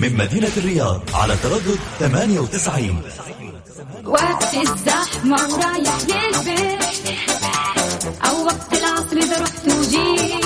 [0.00, 3.02] من مدينة الرياض على تردد 98
[4.04, 7.18] وقت الزحمة ورايح للبيت.
[8.28, 10.43] أو وقت العصر إذا رحت وجيت.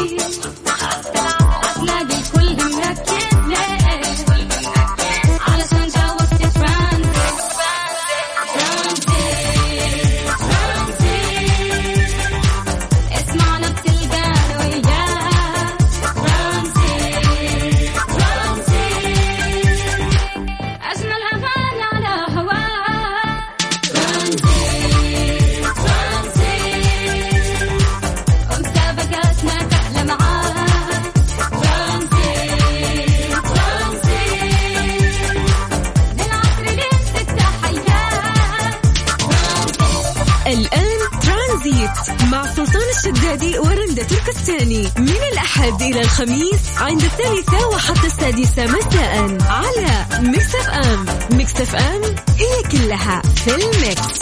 [43.09, 44.83] الشدادي ورندا تركستاني.
[44.97, 52.03] من الأحد إلى الخميس عند الثالثة وحتى السادسة مساء على Mix FM Mix FM
[52.39, 54.21] هي كلها في ال mix.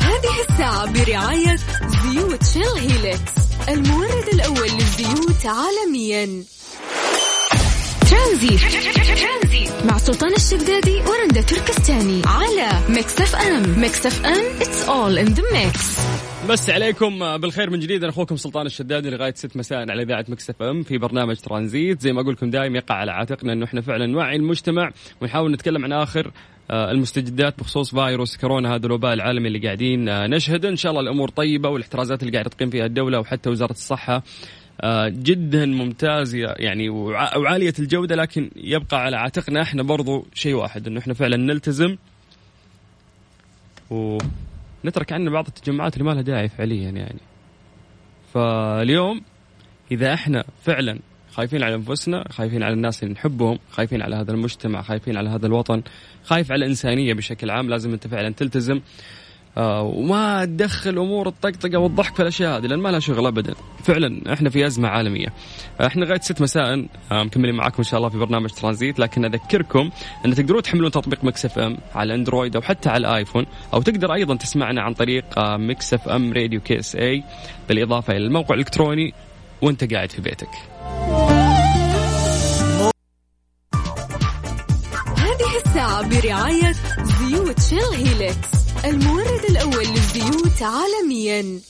[0.00, 1.56] هذه الساعة برعاية
[2.02, 3.32] زيوت Shell Helix
[3.68, 6.44] المورد الأول للزيوت عالميا.
[8.10, 8.60] ترانزيت.
[9.84, 13.80] مع سلطان الشدادي ورندا تركستاني على Mix FM.
[13.80, 16.00] Mix FM it's all in the mix.
[16.48, 18.02] مسي عليكم بالخير من جديد.
[18.02, 22.00] أنا أخوكم سلطان الشدادي لغاية 6 مساء على إذاعة Mix FM في برنامج ترانزيت.
[22.00, 24.90] زي ما أقول لكم دائما يقع على عاتقنا إنه إحنا فعلا نوعي المجتمع
[25.20, 26.30] ونحاول نتكلم عن آخر
[26.70, 28.74] آه، المستجدات بخصوص فيروس كورونا.
[28.74, 30.68] هذا الوباء العالمي اللي قاعدين آه، نشهده.
[30.68, 34.22] إن شاء الله الأمور طيبة والاحترازات اللي قاعدة تقيم فيها الدولة وحتى وزارة الصحة
[35.08, 41.00] جدا ممتاز يعني وع- وعالية الجودة لكن يبقى على عاتقنا إحنا برضو شيء واحد إنه
[41.00, 41.96] إحنا فعلا نلتزم
[43.90, 47.20] ونترك عنا بعض التجمعات اللي ما لها داعي فعليا يعني.
[48.34, 49.20] فاليوم
[49.92, 50.98] إذا إحنا فعلا
[51.32, 55.46] خايفين على أنفسنا خايفين على الناس اللي نحبهم خايفين على هذا المجتمع خايفين على هذا
[55.46, 55.82] الوطن
[56.24, 58.80] خايف على الإنسانية بشكل عام لازم أنت فعلا تلتزم.
[59.60, 63.54] آه وما تدخل أمور الطقطقة والضحك في الأشياء هذه لأن ما لها شغل ابدا.
[63.84, 65.26] فعلا إحنا في أزمة عالمية.
[65.80, 69.24] آه إحنا لغاية 6 مساء آه مكملين معاكم إن شاء الله في برنامج ترانزيت لكن
[69.24, 69.90] أذكركم
[70.26, 74.36] إن تقدرون تحملون تطبيق Mix FM على أندرويد أو حتى على الايفون أو تقدر أيضا
[74.36, 77.22] تسمعنا عن طريق Mix FM Radio KSA
[77.68, 79.14] بالإضافة إلى الموقع الإلكتروني
[79.62, 80.48] وأنت قاعد في بيتك.
[85.16, 86.72] هذه الساعة برعاية
[87.02, 91.60] زيوت Shell Helix المورد الأول للزيوت عالميا.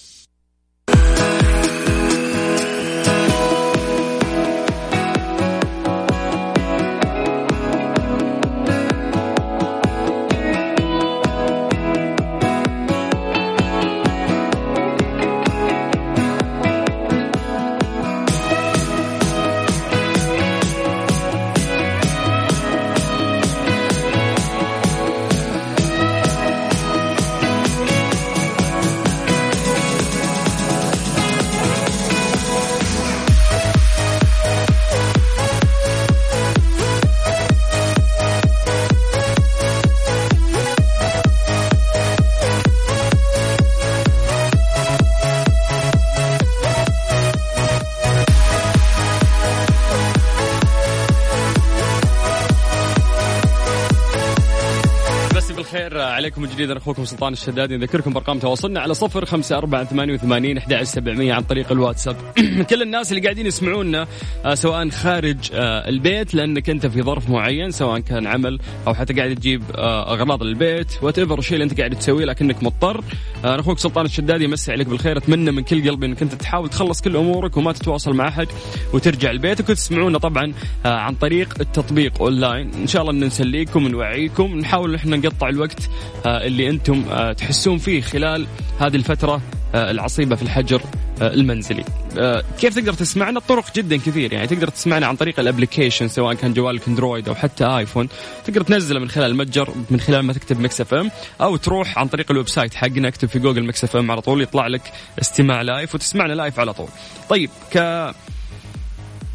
[56.41, 57.77] عليكم جديد أخوكم سلطان الشدادي.
[57.77, 62.17] نذكركم بأرقام تواصلنا على صفر خمسة أربعة ثمانية وثمانين أحد سبعمية عن طريق الواتساب.
[62.71, 64.07] كل الناس اللي قاعدين يسمعونا
[64.45, 69.13] آه، سواء خارج آه، البيت لأنك أنت في ظرف معين سواء كان عمل أو حتى
[69.13, 73.05] قاعد تجيب آه، أغراض للبيت whatever الشيء اللي أنت قاعد تسويه لكنك مضطر.
[73.45, 75.17] أخوك سلطان الشدادي يمسي عليك بالخير.
[75.17, 78.49] أتمنى من كل قلبي أنك أنت تحاول تخلص كل أمورك وما تتواصل مع أحد
[78.93, 80.53] وترجع لبيتك وتسمعونا طبعا
[80.85, 82.71] عن طريق التطبيق أونلاين.
[82.75, 84.59] إن شاء الله نسليكم ونوعيكم.
[84.59, 85.89] نحاول إحنا نقطع الوقت
[86.37, 88.47] اللي أنتم آه، تحسون فيه خلال
[88.81, 89.43] هذه الفترة
[89.75, 90.83] آه، العصيبة في الحجر
[91.23, 91.85] آه، المنزلي.
[92.19, 94.33] آه، كيف تقدر تسمعنا؟ الطرق جدا كثير.
[94.33, 98.09] يعني تقدر تسمعنا عن طريق ال application سواء كان جوالك أندرويد أو حتى آيفون.
[98.45, 101.11] تقدر تنزله من خلال المتجر من خلال ما تكتب Mix FM
[101.41, 104.67] أو تروح عن طريق ال website حقنا اكتب في جوجل Mix FM على طول يطلع
[104.67, 106.89] لك استماع live وتسمعنا live على طول.
[107.29, 107.77] طيب ك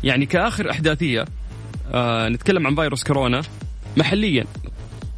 [0.04, 1.26] يعني كآخر أحداثية
[1.94, 3.42] آه نتكلم عن فيروس كورونا.
[3.98, 4.46] محليا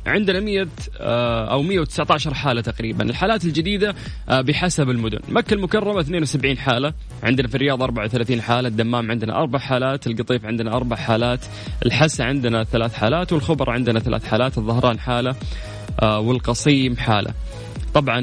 [0.07, 0.67] عندنا 100
[0.99, 3.03] آه، أو 119 حالة تقريبا.
[3.03, 3.95] الحالات الجديدة
[4.29, 5.19] آه، بحسب المدن.
[5.29, 6.93] مكة المكرمة 72 حالة.
[7.23, 8.67] عندنا في الرياض 34 حالة.
[8.67, 10.07] الدمام عندنا أربع حالات.
[10.07, 11.45] القطيف عندنا أربع حالات.
[11.85, 13.33] الحسا عندنا ثلاث حالات.
[13.33, 14.57] والخبر عندنا ثلاث حالات.
[14.57, 15.35] الظهران حالة
[16.01, 17.33] آه، والقصيم حالة.
[17.93, 18.21] طبعا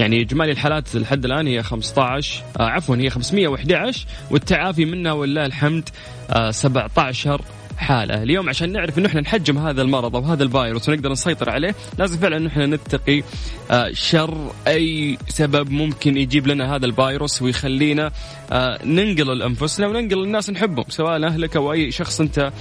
[0.00, 5.88] يعني إجمالي الحالات لحد الآن هي 15 آه عفوا هي 511 والتعافي منها ولله الحمد
[6.30, 7.40] آه 17
[7.78, 8.22] حالة.
[8.22, 12.18] اليوم عشان نعرف إنه إحنا نحجم هذا المرض أو هذا الفيروس ونقدر نسيطر عليه لازم
[12.18, 13.22] فعلا إنه إحنا نتقي
[13.70, 18.10] آه شر أي سبب ممكن يجيب لنا هذا الفيروس ويخلينا
[18.52, 22.52] آه ننقل لانفسنا وننقل للناس نحبهم سواء اهلك أو أي شخص أنت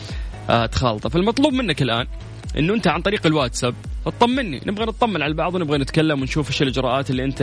[0.50, 1.10] آه تخالطه.
[1.10, 2.08] فالمطلوب منك الآن
[2.58, 3.74] إنه أنت عن طريق الواتساب
[4.12, 7.42] تطمني نبغى نطمن على بعض ونبغى نتكلم ونشوف إيش الإجراءات اللي أنت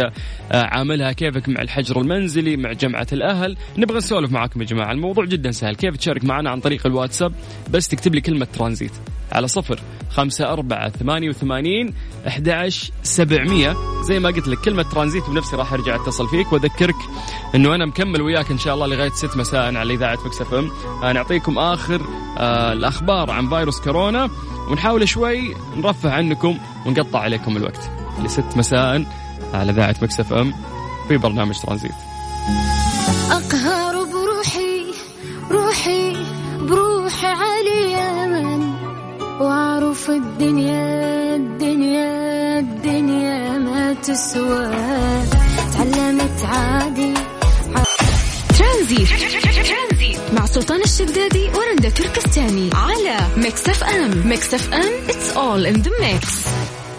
[0.52, 3.56] آه، عاملها كيفك مع الحجر المنزلي مع جمعة الأهل.
[3.78, 5.76] نبغى نسولف معاكم يا جماعة الموضوع جدا سهل.
[5.76, 7.32] كيف تشارك معنا عن طريق الواتساب؟
[7.70, 8.92] بس تكتب لي كلمة ترانزيت
[9.32, 9.80] على صفر
[10.10, 11.94] خمسة أربعة ثمانية وثمانين
[12.26, 12.68] أحد
[13.02, 13.76] سبعمية.
[14.02, 16.94] زي ما قلت لك كلمة ترانزيت بنفسي راح أرجع أتصل فيك وأذكرك
[17.54, 20.70] أنه أنا مكمل وياك إن شاء الله لغاية ست مساء على إذاعة Mix FM.
[21.02, 22.00] نعطيكم آخر
[22.38, 24.30] آه الأخبار عن فيروس كورونا.
[24.70, 26.49] ونحاول شوي نرفه عنكم.
[26.86, 27.90] ونقطع عليكم الوقت.
[28.22, 29.04] لست مساء
[29.54, 30.54] على إذاعة Mix FM
[31.08, 31.92] في برنامج ترانزيت.
[33.30, 34.86] أقهر بروحي
[35.50, 36.16] روحي
[36.60, 38.74] بروحي علي من
[39.40, 44.70] وأعرف الدنيا الدنيا الدنيا ما تسوى.
[45.72, 47.14] تعلمت عادي.
[48.58, 49.89] ترانزيت.
[50.60, 56.48] سلطان الشدادي ورندا تركستاني على Mix FM Mix FM it's all in the mix.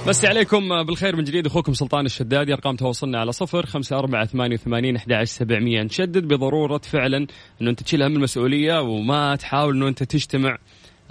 [0.08, 4.56] مسي عليكم بالخير من جديد أخوكم سلطان الشدادي أرقام تواصلنا على صفر خمسة أربعة ثمانية
[4.56, 5.84] وثمانين أحد سبعمية.
[5.84, 7.28] نشدد بضرورة فعلا
[7.62, 10.58] إنه أنت تشيل هم المسؤولية وما تحاول إنه أنت تجتمع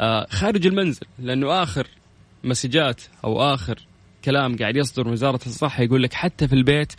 [0.00, 1.86] آه، خارج المنزل لأنه آخر
[2.44, 3.78] مسجات أو آخر
[4.24, 6.92] كلام قاعد يصدر من وزارة الصحة يقول لك حتى في البيت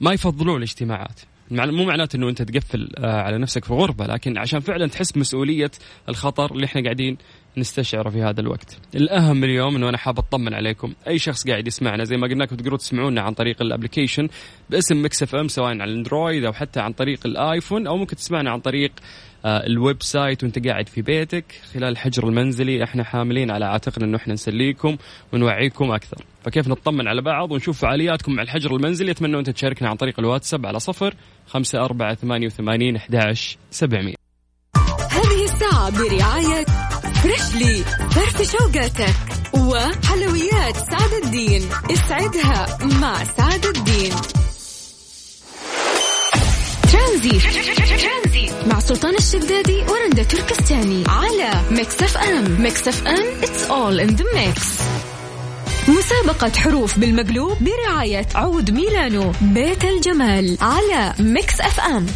[0.00, 1.20] ما يفضلون الاجتماعات.
[1.50, 5.70] مو معناته إنه أنت تقفل آه، على نفسك في غرفه لكن عشان فعلا تحس بمسؤوليه
[6.08, 7.16] الخطر اللي إحنا قاعدين
[7.58, 8.78] نستشعره في هذا الوقت.
[8.94, 12.56] الأهم اليوم إنه أنا حاب أطمن عليكم، أي شخص قاعد يسمعنا زي ما قلنا لكم
[12.56, 14.28] تقدروا تسمعونا عن طريق الابلكيشن
[14.70, 18.60] باسم Mix FM سواء على الأندرويد أو حتى عن طريق الآيفون أو ممكن تسمعنا عن
[18.60, 18.92] طريق
[19.44, 21.44] آه، ال website وأنت قاعد في بيتك.
[21.74, 24.96] خلال الحجر المنزلي إحنا حاملين على عاتقنا إنه إحنا نسليكم
[25.32, 26.24] ونوعيكم أكثر.
[26.44, 30.66] فكيف نطمن على بعض ونشوف فعالياتكم مع الحجر المنزلي؟ أتمنى أنت تشاركنا عن طريق الواتساب
[30.66, 31.14] على صفر
[31.46, 34.14] خمسة أربعة ثمانية وثمانين أحداش سبعمية.
[35.10, 36.64] هذه الساعة برعاية
[37.24, 39.14] Freshly فرف شوقاتك.
[39.54, 41.68] وحلويات سعد الدين.
[41.90, 44.12] اسعدها مع سعد الدين.
[46.92, 47.42] ترانزيت
[48.66, 51.04] مع سلطان الشدادي ورندا تركستاني.
[51.08, 52.62] على Mix FM.
[52.62, 54.62] Mix FM it's all in the mix.
[55.88, 60.58] مسابقة حروف بالمقلوب برعاية عود ميلانو بيت الجمال.
[60.60, 62.06] على Mix FM.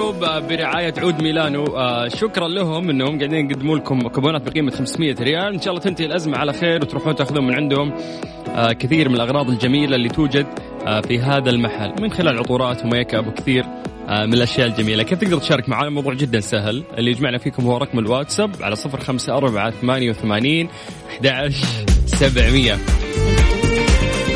[0.00, 1.64] بالمقلوب برعاية عود ميلانو.
[1.64, 5.54] آه، شكرا لهم إنهم قاعدين يقدموا لكم كوبونات بقيمة 500 ريال.
[5.54, 7.92] إن شاء الله تنتهي الأزمة على خير وتروحون تأخذون من عندهم
[8.48, 10.46] آه، كثير من الأغراض الجميلة اللي توجد
[10.86, 12.02] آه، في هذا المحل.
[12.02, 13.64] من خلال عطورات و make up وكثير
[14.10, 17.98] من الأشياء الجميلة، كيف تقدر تشارك معنا؟ الموضوع جدا سهل، اللي يجمعنا فيكم هو رقم
[17.98, 20.68] الواتساب على 054 88
[21.08, 21.66] 11
[22.06, 22.76] 700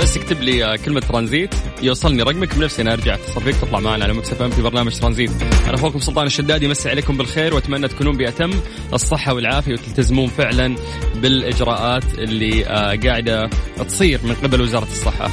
[0.05, 4.13] بس اكتب لي كلمة ترانزيت يوصلني رقمك بنفسي أنا أرجع اتصل فيك تطلع معنا على
[4.13, 5.31] Mix FM في برنامج ترانزيت.
[5.43, 8.51] أنا أخوكم سلطان الشدادي مسي عليكم بالخير وأتمنى تكونون بأتم
[8.93, 10.77] الصحة والعافية وتلتزمون فعلا
[11.15, 13.51] بالإجراءات اللي آه، قاعدة
[13.89, 15.31] تصير من قبل وزارة الصحة.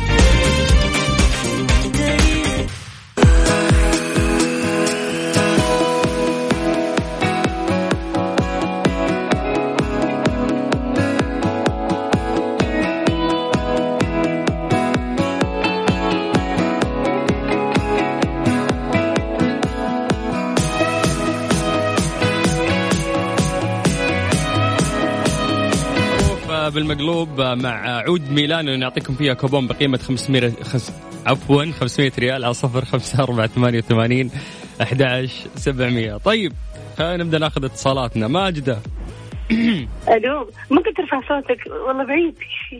[26.82, 30.94] بالمقلوب مع عود ميلانو نعطيكم فيها كوبون بقيمة 500 خس...
[31.26, 34.32] عفوا 500 ريال على صفر خمسة أربعة ثمانية وثمانين
[34.82, 36.18] أحداش سبعمية.
[36.18, 36.54] طيب
[36.98, 38.28] خلينا نبدأ ناخذ اتصالاتنا.
[38.28, 38.80] ماجدة.
[40.16, 42.36] ألو ممكن ترفع صوتك والله بعيد.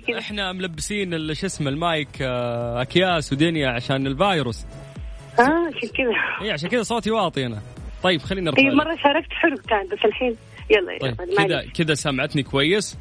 [0.08, 4.66] كذا إحنا ملبسين شو اسمه المايك آه، أكياس ودنيا عشان الفيروس.
[5.40, 6.46] آه عشان كذا.
[6.46, 7.62] اي عشان كذا صوتي واطي أنا.
[8.04, 10.36] طيب خلينا نرفع اي مرة شاركت حلو كان بس الحين
[10.70, 11.72] يلا طيب يلا كذا معلش.
[11.72, 12.98] كذا سمعتني كويس.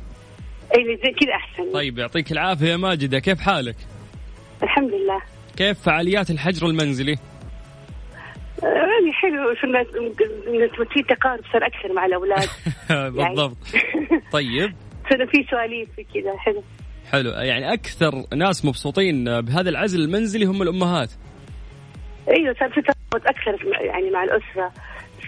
[0.76, 1.72] اي زي كذا أحسن.
[1.72, 3.76] طيب يعطيك العافية يا ماجدة كيف حالك؟
[4.62, 5.20] الحمد لله.
[5.56, 7.16] كيف فعاليات الحجر المنزلي؟
[8.62, 9.54] آه، يعني حلو.
[10.94, 12.48] في تقارب صار أكثر مع الأولاد.
[13.16, 13.56] بالضبط.
[14.32, 14.74] طيب.
[15.10, 16.36] صار في سواليف كذا.
[16.38, 16.62] حلو.
[17.12, 17.30] حلو.
[17.30, 21.10] يعني أكثر ناس مبسوطين بهذا العزل المنزلي هم الأمهات.
[22.28, 24.72] إيوه صار في ترابط أكثر يعني مع الأسرة.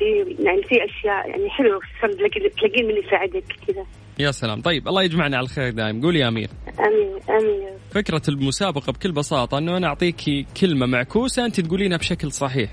[0.02, 3.86] في يعني في أشياء يعني حلو صار تلاقي- تلاقين من يساعدك كذا
[4.18, 4.60] يا سلام.
[4.60, 6.02] طيب الله يجمعنا على الخير دايم.
[6.02, 6.48] قولي يا أمير.
[6.78, 12.70] أمين أمين فكرة المسابقة بكل بساطة إنه أنا اعطيكي كلمة معكوسة انت تقولينها بشكل صحيح.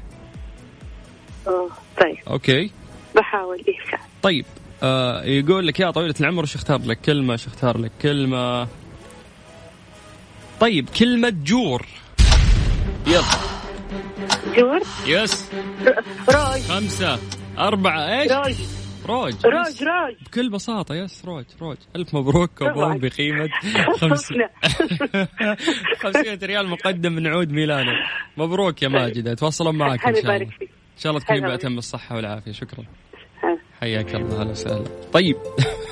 [1.47, 1.69] أوه.
[2.01, 2.17] طيب.
[2.29, 2.71] أوكي.
[3.15, 3.97] بحاول إيه.
[4.21, 4.45] طيب
[4.83, 8.67] آه يقول لك يا طويلة العمر وش اختار لك؟ كلمة وش اختار لك؟ كلمة.
[10.59, 11.85] طيب كلمة جور.
[13.07, 13.58] يلا.
[14.59, 15.51] جور يس
[16.29, 17.19] روج خمسة
[17.57, 18.55] أربعة إيش؟ روج
[19.05, 19.83] روج روج.
[19.83, 21.77] روج بكل بساطة يس روج روج.
[21.95, 22.97] ألف مبروك كوبون.
[22.97, 23.49] بقيمة
[23.97, 24.37] خمسين
[26.01, 27.91] خمسين ريال مقدم من عود ميلانو.
[28.37, 30.35] مبروك يا ماجدة يتواصلون معك إن شاء الله.
[30.35, 32.51] إن شاء الله تكونين هلا بأتم الصحة والعافية.
[32.51, 32.85] شكرا.
[33.81, 34.83] حياك الله أهلا وسهلا.
[35.13, 35.35] طيب.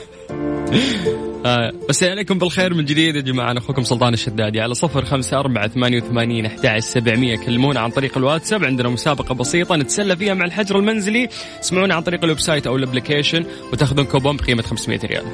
[1.89, 3.51] مساء عليكم بالخير من جديد يا جماعة.
[3.51, 7.37] أنا أخوكم سلطان الشدادي على صفر خمسة أربعة ثمانية وثمانين أحد سبعمية.
[7.37, 8.65] كلمونا عن طريق الواتساب.
[8.65, 11.29] عندنا مسابقة بسيطة نتسلى فيها مع الحجر المنزلي.
[11.61, 15.25] اسمعونا عن طريق ال website أو ال application وتأخذون كوبون بقيمة 500 ريال.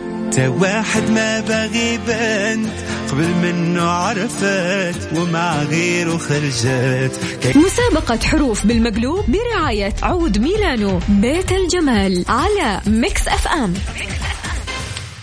[0.62, 2.74] واحد ما باغي بنت
[3.12, 7.20] قبل منه عرفت ومع غيره خرجت.
[7.56, 13.74] مسابقة حروف بالمقلوب برعاية عود ميلانو بيت الجمال على Mix FM.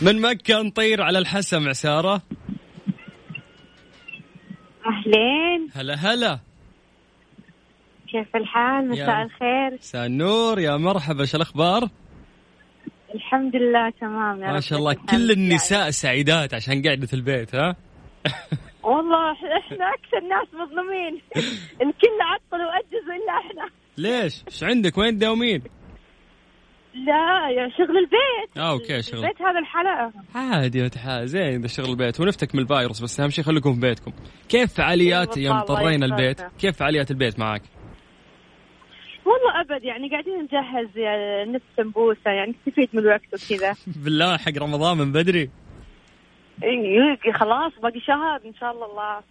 [0.03, 2.23] من مكة نطير على الحسا مع سارة
[4.87, 5.69] أهلين.
[5.75, 6.39] هلا هلا.
[8.09, 9.79] كيف الحال؟ مساء الخير.
[9.79, 10.59] مساء النور.
[10.59, 11.25] يا مرحبا.
[11.25, 11.89] شو الأخبار؟
[13.15, 14.95] الحمد لله تمام يا ما شاء الله.
[14.95, 17.77] كل النساء سعيدات عشان قاعدة البيت ها.
[18.83, 21.21] والله إحنا أكثر ناس مظلومين.
[21.75, 23.71] الكل عطل وأجزوا إلا إحنا.
[23.97, 25.63] ليش؟ إيش عندك؟ وين تداومين
[26.95, 28.57] لا يا شغل البيت.
[28.57, 29.25] آه okay شغل.
[29.25, 30.13] البيت هذا الحلقة.
[30.35, 32.21] عادي متحا زين شغل البيت.
[32.21, 34.13] ونفتك من الفايروس بس أهم شيء خليكم في بيتكم.
[34.49, 36.13] كيف فعاليات أيوة يوم اضطرينا يسعدك.
[36.13, 37.63] البيت؟ كيف فعاليات البيت معك
[39.25, 43.75] والله أبد يعني قاعدين نجهز يعني نفس سمبوسة يعني نستفيد من الوقت وكذا.
[44.05, 45.51] بالله حق رمضان من بدري.
[46.63, 49.23] إيه، خلاص باقي شهر إن شاء الله الله.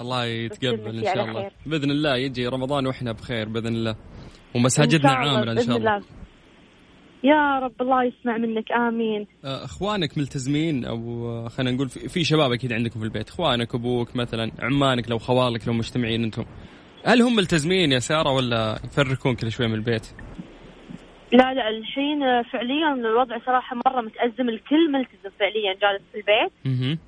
[0.00, 1.50] الله يتقبل إن شاء الله.
[1.66, 3.96] بإذن الله يجي رمضان وإحنا بخير بإذن الله.
[4.54, 5.96] ومساجدنا إن شاء الله، عامره إن بإذن شاء الله.
[5.96, 6.06] الله.
[7.24, 9.26] يا رب الله يسمع منك آمين.
[9.44, 13.28] آه، أخوانك ملتزمين أو آه، خلينا نقول في شباب أكيد عندكم في البيت.
[13.28, 16.44] إخوانك أبوك مثلا عمانك لو خوالك لو مجتمعين أنتم.
[17.06, 20.06] هل هم ملتزمين يا سارة ولا يفركون كل شوي من البيت؟
[21.32, 24.48] لا لا الحين فعليا الوضع صراحة مرة متأزم.
[24.48, 26.52] الكل ملتزم فعليا جالس في البيت.
[26.66, 26.98] أها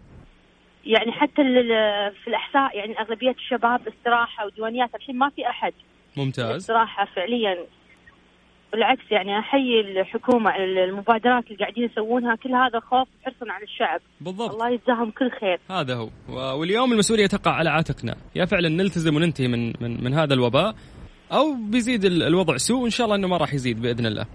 [0.86, 1.42] يعني حتى
[2.22, 5.72] في الأحساء يعني أغلبية الشباب استراحة وديوانيات الحين ما في أحد.
[6.16, 6.56] ممتاز.
[6.56, 7.66] استراحة فعليا
[8.72, 14.00] بالعكس يعني أحيي الحكومة على المبادرات اللي قاعدين يسوونها كل هذا خوف وحرصا على الشعب.
[14.20, 14.50] بالضبط.
[14.50, 15.58] الله يجزاهم كل خير.
[15.70, 16.08] هذا هو.
[16.60, 18.16] واليوم المسؤولية تقع على عاتقنا.
[18.34, 20.74] يا فعلا نلتزم وننتهي من من من هذا الوباء
[21.32, 24.26] أو بيزيد ال- الوضع سوء وإن شاء الله إنه ما راح يزيد بإذن الله.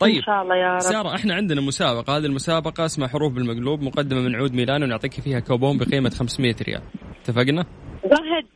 [0.00, 0.80] طيب إن شاء الله يا رب.
[0.80, 2.16] سارة إحنا عندنا مسابقة.
[2.16, 6.82] هذه المسابقة اسمها حروف بالمقلوب مقدمة من عود ميلانو نعطيك فيها كوبون بقيمة 500 ريال.
[7.20, 7.64] اتفقنا؟
[8.04, 8.46] زهد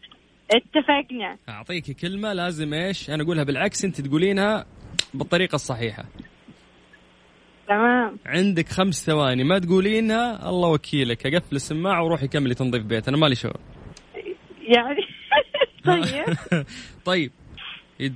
[0.53, 1.37] اتفقنا.
[1.49, 4.67] أعطيك كلمة لازم إيش؟ أنا أقولها بالعكس أنت تقولينها
[5.15, 6.05] بالطريقة الصحيحة.
[7.69, 8.19] تمام.
[8.27, 11.27] عندك خمس ثواني ما تقولينها الله وكيلك.
[11.27, 13.61] أقفل السماعة وروحي كملي تنظيف بيت أنا مالي شغل.
[14.63, 15.01] يعني
[15.85, 16.37] طيب.
[17.05, 17.33] طيب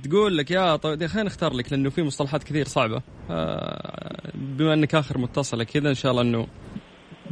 [0.03, 3.01] تقول لك يا طيب خلينا نختار لك لأنه في مصطلحات كثير صعبة.
[3.29, 6.47] آه، بما أنك آخر متصله كذا إن شاء الله إنه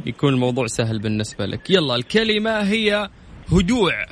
[0.06, 1.70] يكون الموضوع سهل بالنسبة لك.
[1.70, 3.10] يلا الكلمة هي
[3.52, 4.06] هدوع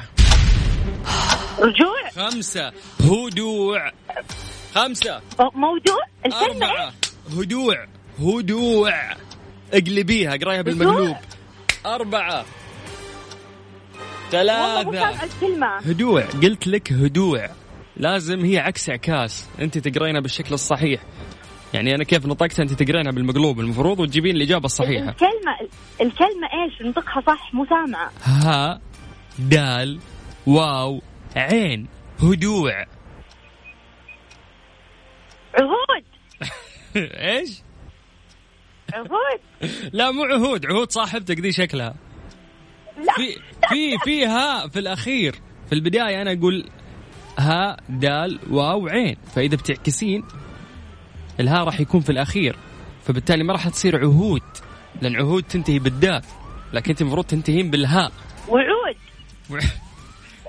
[1.58, 2.72] رجوع؟ خمسة.
[3.00, 3.92] هدوع.
[4.74, 5.20] خمسة.
[5.54, 6.92] موضوع الكلمة أربعة.
[7.38, 7.86] هدوع.
[8.18, 8.92] هدوع.
[9.72, 11.16] اقلبيها اقرايها بالمقلوب.
[14.92, 15.76] سامعة الكلمة.
[15.76, 16.22] هدوع.
[16.22, 17.48] قلت لك هدوع.
[17.96, 19.48] لازم هي عكس عكاس.
[19.60, 21.00] انت تقرينها بالشكل الصحيح.
[21.74, 25.08] يعني أنا كيف نطقتها؟ انت تقرينها بالمقلوب المفروض وتجيبين الإجابة الصحيحة.
[25.08, 25.52] الكلمة
[26.00, 28.10] الكلمة إيش؟ نطقها صح مو سامعة.
[28.24, 28.80] ها.
[29.38, 29.98] دال.
[30.46, 31.02] واو.
[31.36, 31.88] عين.
[32.22, 32.84] هدوع
[35.54, 36.04] عهود.
[36.96, 37.62] إيش؟
[38.94, 39.40] عهود.
[39.92, 40.66] لا مو عهود.
[40.66, 41.94] عهود صاحبتك دي شكلها.
[42.96, 43.14] لا.
[43.14, 43.36] في
[43.68, 45.34] في في ها في الأخير.
[45.66, 46.68] في البداية أنا أقول
[47.38, 49.16] ها دال واو عين.
[49.34, 50.24] فإذا بتعكسين
[51.40, 52.56] الها راح يكون في الأخير.
[53.04, 54.42] فبالتالي ما راح تصير عهود
[55.02, 56.22] لأن عهود تنتهي بالدال
[56.72, 58.12] لكن أنت المفروض تنتهين بالهاء
[58.48, 58.96] وعود.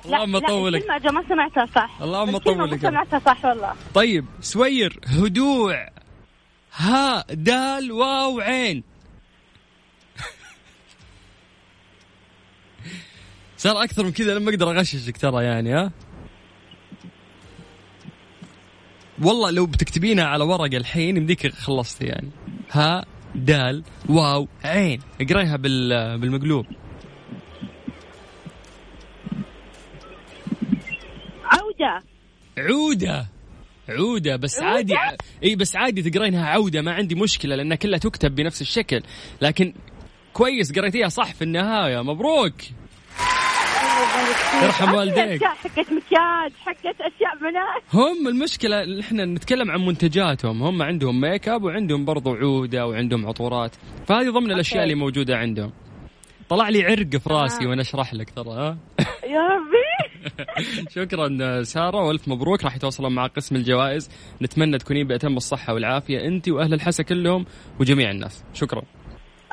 [0.06, 0.82] اللهم لا طولك.
[0.82, 1.98] الكلمة أجا ما سمعتها صح.
[2.02, 2.82] اللهم الكلمة ما طولك.
[2.82, 3.74] سمعتها صح والله.
[3.94, 5.90] طيب سوير هدوع
[6.76, 8.84] ها دال واو عين.
[13.58, 15.92] صار أكثر من كذا لما أقدر أغششك ترى يعني ها؟
[19.22, 22.30] والله لو بتكتبينها على ورقه الحين يمديك خلصتي يعني.
[22.72, 25.00] ها دال واو عين.
[25.22, 26.66] اقريها بال بالمقلوب.
[31.82, 32.02] عودة.
[32.58, 33.26] عودة.
[33.90, 34.36] عودة.
[34.36, 34.96] بس عادي.
[35.44, 36.82] إي بس عادي تقرينها عودة.
[36.82, 39.02] ما عندي مشكلة لأنها كلها تكتب بنفس الشكل.
[39.42, 39.74] لكن
[40.34, 42.02] كويس قريتيها صح في النهاية.
[42.02, 42.54] مبروك.
[44.64, 45.44] يرحم والديك.
[45.44, 47.84] حقت مكياج حقت أشياء بنات.
[47.94, 50.64] هم المشكلة إحنا نتكلم عن منتجاتهم.
[50.64, 53.76] هم عندهم make up وعندهم برضو عودة وعندهم عطورات.
[54.08, 55.72] فهذه ضمن الأشياء اللي موجودة عندهم.
[56.50, 58.78] طلع لي عرق في راسي وأنا أشرح لك ترى ها؟
[59.24, 60.05] يا ربي.
[60.96, 62.64] شكرا سارة والف مبروك.
[62.64, 64.10] راح يتواصلون مع قسم الجوائز.
[64.42, 67.46] نتمنى تكونين بأتم الصحه والعافية انت وأهل الحسا كلهم
[67.80, 68.44] وجميع الناس.
[68.54, 68.82] شكرا.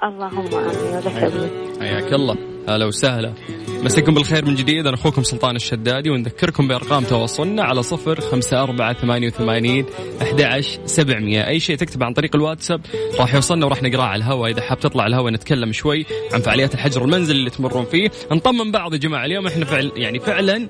[0.04, 1.80] اللهم آمين.
[1.80, 2.51] حياك الله.
[2.68, 3.32] هلا وسهلا.
[3.68, 4.86] مساكم بالخير من جديد.
[4.86, 9.86] أنا أخوكم سلطان الشدادي ونذكركم بأرقام تواصلنا على صفر خمسة أربعة ثمانية وثمانين
[10.22, 11.48] أحد سبعمية.
[11.48, 12.80] أي شيء تكتب عن طريق الواتساب
[13.18, 14.50] راح يوصلنا وراح نقرأه على الهواء.
[14.50, 18.10] إذا حاب تطلع على الهواء نتكلم شوي عن فعاليات الحجر المنزلي اللي تمرون فيه.
[18.32, 20.68] نطمن بعض يا جماعة اليوم إحنا فعل يعني فعلا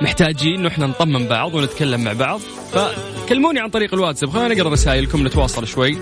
[0.00, 2.40] محتاجين انه إحنا نطمن بعض ونتكلم مع بعض.
[2.72, 4.30] فكلموني عن طريق الواتساب.
[4.30, 5.98] خلينا نقرأ رسائلكم نتواصل شوي.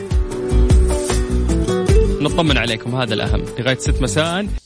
[2.21, 3.45] نطمن عليكم هذا الأهم.
[3.59, 4.65] لغاية ست مساء.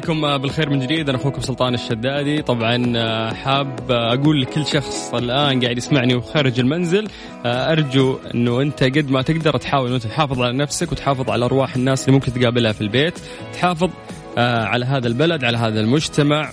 [0.00, 1.08] عليكم بالخير من جديد.
[1.08, 2.42] أنا أخوكم سلطان الشدادي.
[2.42, 7.08] طبعا آه، حاب أقول لكل شخص الآن قاعد يسمعني وخارج المنزل
[7.46, 11.76] آه، أرجو إنه أنت قد ما تقدر تحاول انه تحافظ على نفسك وتحافظ على أرواح
[11.76, 13.18] الناس اللي ممكن تقابلها في البيت.
[13.52, 13.90] تحافظ
[14.38, 16.52] آه، على هذا البلد على هذا المجتمع.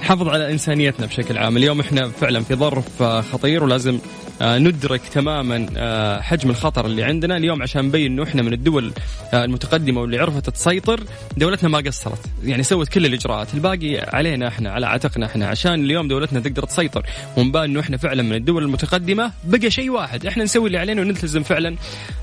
[0.00, 1.56] نحافظ على إنسانيتنا بشكل عام.
[1.56, 7.02] اليوم إحنا فعلا في ظرف آه، خطير ولازم آه، ندرك تماما آه، حجم الخطر اللي
[7.02, 8.92] عندنا اليوم عشان نبين إنه إحنا من الدول
[9.34, 11.00] آه، المتقدمة واللي عرفت تسيطر
[11.36, 12.18] دولتنا ما قصرت.
[12.44, 13.54] يعني سوت كل الإجراءات.
[13.54, 15.46] الباقي علينا إحنا على عاتقنا إحنا.
[15.46, 17.06] عشان اليوم دولتنا تقدر تسيطر.
[17.36, 20.26] ونبان إنه إحنا فعلا من الدول المتقدمة بقى شيء واحد.
[20.26, 21.76] إحنا نسوي اللي علينا ونلتزم فعلا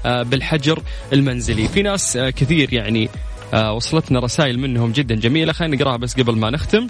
[0.06, 0.82] آه، بالحجر
[1.14, 1.68] المنزلي.
[1.68, 3.10] في ناس آه، كثير يعني
[3.54, 5.54] آه، وصلتنا رسائل منهم جدا جميلة.
[5.54, 6.88] خلينا نقراها بس قبل ما نختم.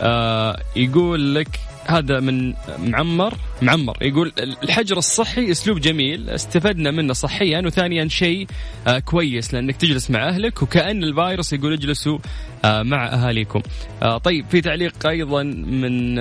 [0.00, 3.34] آه يقول لك هذا من معمر.
[3.62, 8.46] معمر يقول الحجر الصحي أسلوب جميل استفدنا منه صحيا وثانيا شيء
[8.86, 12.18] آه كويس لأنك تجلس مع أهلك وكأن الفيروس يقول اجلسوا
[12.64, 13.62] آه مع أهاليكم.
[14.02, 16.14] آه طيب في تعليق أيضا من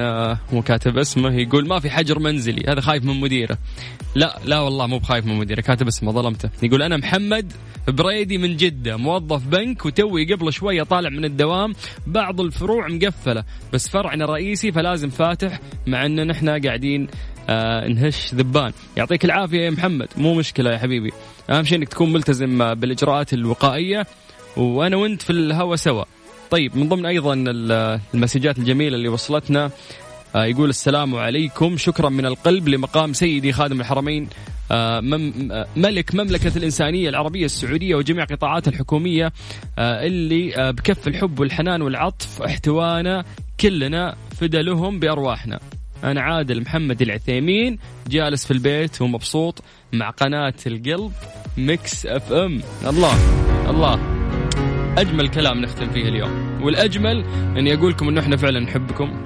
[0.54, 3.58] مو كاتب اسمه يقول ما في حجر منزلي هذا خايف من مديره.
[4.16, 6.50] لا لا والله مو بخايف من مديره كاتب اسمه ظلمته.
[6.64, 7.54] يقول أنا محمد
[7.88, 11.74] بريدي من جدة موظف بنك وتوي قبل شوية طالع من الدوام
[12.08, 17.08] بعض الفروع مقفلة بس فرعنا الرئيسي فلازم فاتح مع ان نحن قاعدين
[17.50, 17.88] آه
[18.36, 18.72] ذبان.
[18.98, 20.08] يعطيك العافية يا محمد.
[20.18, 21.12] مو مشكلة يا حبيبي.
[21.50, 24.08] أهم شيء أنك تكون ملتزم بالإجراءات الوقائية.
[24.58, 26.04] وأنا وأنت في الهوا سوا.
[26.52, 29.72] طيب من ضمن أيضا ال- المسجات الجميلة اللي وصلتنا
[30.36, 31.78] آه، يقول السلام عليكم.
[31.78, 34.28] شكرا من القلب لمقام سيدي خادم الحرمين
[34.72, 35.00] آه،
[35.52, 39.34] آه، ملك مملكة الإنسانية العربية السعودية وجميع قطاعات الحكومية
[39.80, 43.26] آه، اللي بكف الحب والحنان والعطف احتوانا
[43.60, 45.60] كلنا فدا لهم بأرواحنا.
[46.04, 51.12] أنا عادل محمد العثيمين جالس في البيت ومبسوط مع قناة القلب
[51.58, 52.62] Mix FM.
[52.88, 53.14] الله
[53.70, 54.00] الله.
[54.98, 56.62] أجمل كلام نختم فيه اليوم.
[56.64, 57.26] والأجمل
[57.58, 59.24] أني أقول لكم أنه إحنا فعلا نحبكم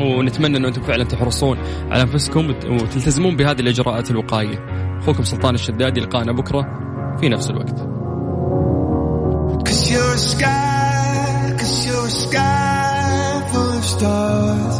[0.00, 1.58] ونتمنى أنه أنتم فعلا تحرصون
[1.90, 4.58] على أنفسكم وت- وتلتزمون بهذه الإجراءات الوقائية.
[4.98, 6.62] أخوكم سلطان الشدادي لقانا بكرة
[7.20, 7.78] في نفس الوقت.
[9.68, 14.74] Cause you're a sky, cause you're a sky full of stars.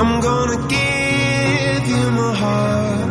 [0.00, 3.10] I'm gonna give you my heart.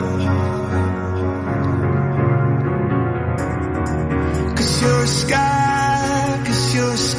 [4.58, 7.12] Cause you're a sky, cause you're a sky.